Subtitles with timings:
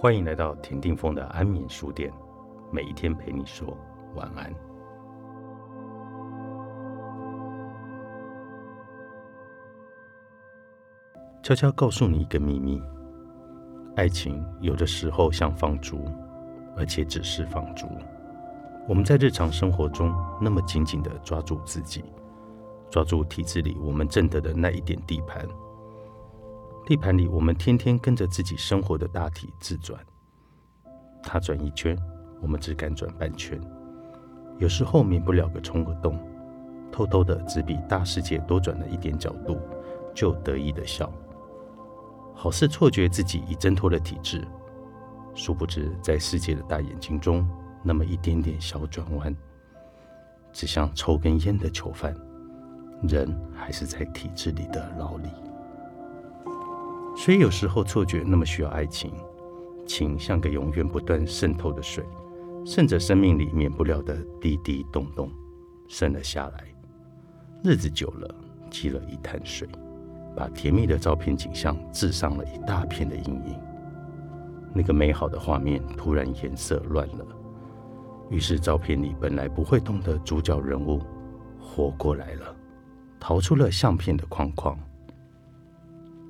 [0.00, 2.08] 欢迎来到田定峰的安眠书店，
[2.70, 3.76] 每一天陪你说
[4.14, 4.54] 晚安。
[11.42, 12.80] 悄悄告诉你一个秘密：
[13.96, 16.04] 爱情有的时候像放逐，
[16.76, 17.88] 而且只是放逐。
[18.86, 22.04] 我们在日常生活中那么紧紧的抓住自己，
[22.88, 25.44] 抓住体制里我们挣得的那一点地盘。
[26.88, 30.00] 地盘里，我们天天跟着自己生活的大体自转，
[31.22, 31.94] 它转一圈，
[32.40, 33.60] 我们只敢转半圈。
[34.56, 36.18] 有时候免不了个冲个洞，
[36.90, 39.60] 偷偷的只比大世界多转了一点角度，
[40.14, 41.12] 就得意的笑，
[42.34, 44.42] 好似错觉自己已挣脱了体制。
[45.34, 47.46] 殊不知，在世界的大眼睛中，
[47.82, 49.36] 那么一点点小转弯，
[50.54, 52.16] 只像抽根烟的囚犯，
[53.02, 55.28] 人还是在体制里的牢里。
[57.18, 59.12] 所以有时候错觉那么需要爱情，
[59.84, 62.04] 情像个永远不断渗透的水，
[62.64, 65.28] 渗着生命里免不了的滴滴咚咚，
[65.88, 66.64] 渗了下来。
[67.64, 68.32] 日子久了，
[68.70, 69.68] 积了一滩水，
[70.36, 73.60] 把甜蜜的照片景象渍上了一大片的阴影。
[74.72, 77.26] 那个美好的画面突然颜色乱了，
[78.30, 81.02] 于是照片里本来不会动的主角人物
[81.60, 82.54] 活过来了，
[83.18, 84.78] 逃出了相片的框框。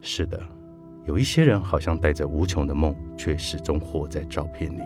[0.00, 0.42] 是的。
[1.10, 4.82] 有一些人好像带着无穷的梦，却始终活在照片里。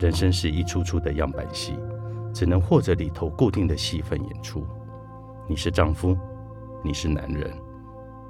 [0.00, 1.78] 人生是一出出的样板戏，
[2.32, 4.66] 只能或者里头固定的戏份演出。
[5.46, 6.16] 你是丈夫，
[6.82, 7.52] 你是男人，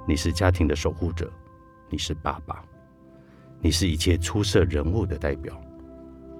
[0.05, 1.31] 你是家庭的守护者，
[1.89, 2.61] 你是爸爸，
[3.61, 5.57] 你是一切出色人物的代表。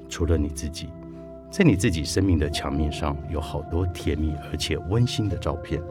[0.10, 0.90] 除了你自己，
[1.50, 5.82] 在你自己生命的墙面上有好多甜蜜而且温馨的照片，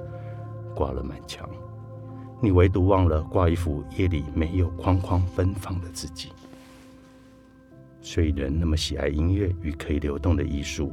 [0.77, 1.49] 挂了满墙。
[2.45, 6.31] 你唯独忘了挂一幅夜里没有框框奔放的自己。
[8.01, 10.93] 所以人那么喜爱音乐与可以流动的艺术，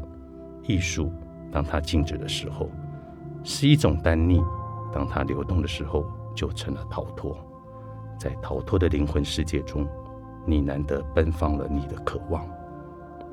[0.64, 1.12] 艺术
[1.52, 2.70] 当它静止的时候
[3.44, 4.42] 是一种单逆，
[4.94, 7.38] 当它流动的时候就成了逃脱。
[8.18, 9.86] 在逃脱的灵魂世界中，
[10.46, 12.48] 你难得奔放了你的渴望，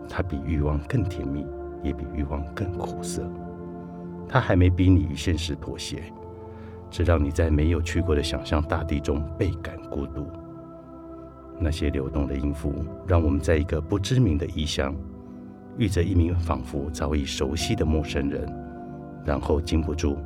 [0.09, 1.47] 它比欲望更甜蜜，
[1.85, 3.31] 也比欲望更苦涩。
[4.29, 6.03] 它还没逼你与现实妥协。
[6.91, 10.27] 只让你在没有去过的想象大地中倍感孤独。
[11.61, 14.95] 那些流动的音符，让我们在一个不知名的异乡，
[15.77, 18.49] 遇着一名仿佛早已熟悉的陌生人，
[19.25, 20.17] 然后禁不住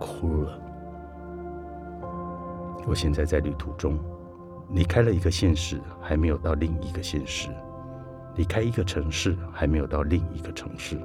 [0.00, 0.58] 哭了。
[2.86, 3.98] 我现在在旅途中，
[4.70, 7.50] 离开了一个现实，还没有到另一个现实；
[8.36, 10.98] 离开一个城市，还没有到另一个城市。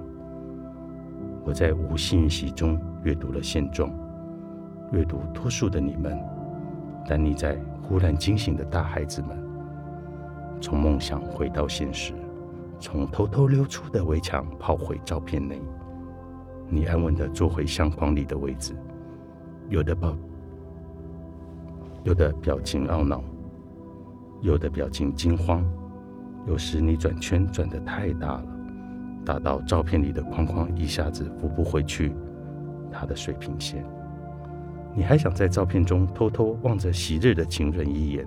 [1.43, 3.91] 我在无信息中阅读了现状。
[4.93, 6.15] 阅读多数的你们，
[7.09, 9.35] 但你在忽然惊醒的大孩子们，
[10.61, 12.13] 从梦想回到现实，
[12.79, 15.59] 从偷偷溜出的围墙跑回照片内，
[16.69, 18.75] 你安稳的坐回相框里的位置，
[19.67, 20.15] 有的抱，
[22.03, 23.23] 有的表情懊恼，
[24.41, 25.65] 有的表情惊慌，
[26.45, 28.45] 有时你转圈转得太大了，
[29.25, 32.13] 大到照片里的框框一下子扶不回去
[32.91, 33.83] 它的水平线。
[34.95, 38.25] 你还想在照片中偷偷望着昔日的情人一眼，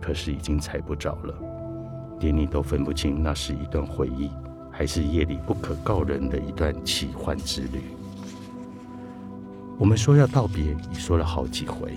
[0.00, 1.34] 可是已经猜不着了，
[2.20, 4.30] 连你都分不清那是一段回忆，
[4.70, 7.82] 还是夜里不可告人的一段奇幻之旅。
[9.78, 11.92] 我们说要道别，已说了好几回，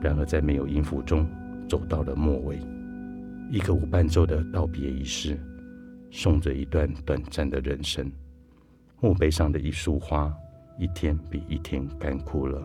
[0.00, 1.28] 然而在没有音符中
[1.68, 2.58] 走到了末尾，
[3.50, 5.38] 一个无伴奏的道别仪式，
[6.10, 8.10] 送着一段短暂的人生。
[9.00, 10.34] 墓碑上的一束花。
[10.76, 12.60] 一天比一天干枯了，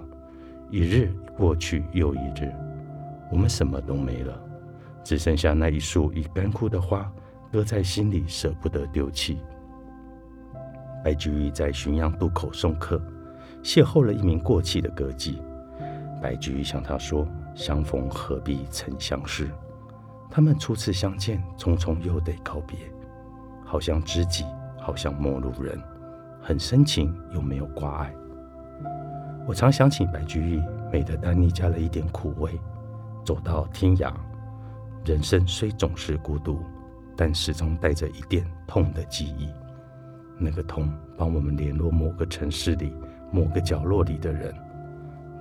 [0.70, 2.52] 一日过去又一日，
[3.32, 4.40] 我们什么都没了，
[5.04, 7.12] 只剩下那一束已干枯的花，
[7.52, 9.38] 搁在心里舍不得丢弃。
[11.04, 13.02] 白居易在浔阳渡口送客，
[13.64, 15.40] 邂逅了一名过气的歌妓。
[16.22, 19.50] 白居易向他说：“相逢何必曾相识。”
[20.30, 22.78] 他们初次相见，匆匆又得告别，
[23.64, 24.44] 好像知己，
[24.80, 25.80] 好像陌路人。
[26.42, 28.14] 很深情，又没有挂碍。
[29.48, 32.60] 我常想起白居易，美的丹妮加了一点苦味。
[33.26, 34.12] 走到天涯，
[35.06, 36.64] 人生虽总是孤独，
[37.16, 39.50] 但始终带着一点痛的记忆。
[40.38, 42.94] 那个痛，帮我们联络某个城市里
[43.32, 44.56] 某个角落里的人。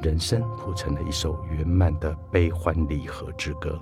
[0.02, 3.78] 人生谱成了一首圆满的悲欢离合之歌。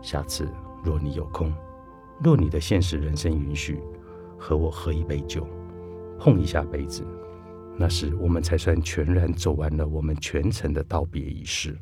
[0.00, 0.48] 下次
[0.82, 1.52] 若你有空，
[2.22, 3.82] 若你的现实人生允许。
[4.38, 5.46] 和我喝一杯酒，
[6.18, 7.02] 碰一下杯子，
[7.76, 11.76] 那时我们才算全然走完了我们全程的道别仪式。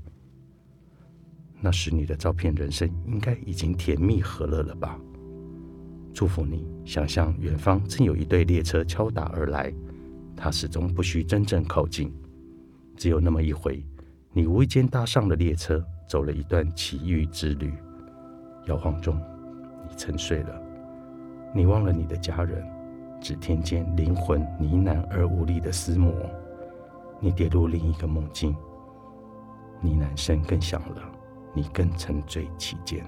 [1.61, 4.99] 那时你的照片人生应该已经甜蜜和乐了吧？
[6.13, 9.73] 祝福你，想象远方正有一队列车敲打而来，
[10.35, 12.13] 它始终不需真正靠近，
[12.97, 13.85] 只有那么一回，
[14.33, 17.73] 你无意间搭上了列车，走了一段奇遇之旅。
[18.67, 19.21] 摇晃中，
[19.89, 20.63] 你沉睡了，
[21.53, 22.65] 你忘了你的家人，
[23.21, 26.13] 只听见灵魂呢喃而无力的撕磨。
[27.19, 28.53] 你跌入另一个梦境，
[29.81, 31.03] 呢喃声更响了。
[31.55, 33.03] 你更沉醉其间，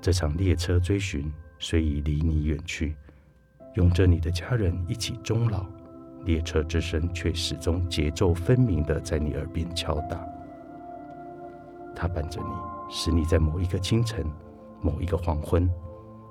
[0.00, 1.28] 这场列车追寻
[1.58, 2.94] 虽已离你远去，
[3.74, 5.66] 拥着你的家人一起终老，
[6.24, 10.24] 列车之声却始终节奏分明的在你耳边敲打。
[11.92, 14.24] 它伴着你，使你在某一个清晨、
[14.80, 15.68] 某一个黄昏，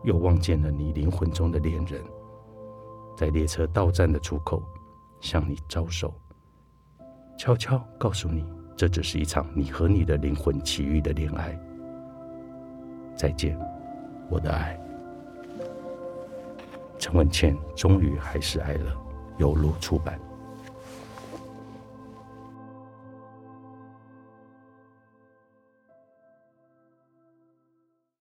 [0.03, 2.03] 又望见了你灵魂中的恋人，
[3.15, 4.61] 在列车到站的出口
[5.21, 6.13] 向你招手，
[7.37, 8.45] 悄悄告诉你。
[8.75, 11.57] 这只是一场你和你的灵魂奇遇的恋爱。
[13.15, 13.57] 再见，
[14.29, 14.77] 我的爱。
[16.97, 18.91] 陈文茜终于还是爱了，
[19.37, 20.19] 由路出版。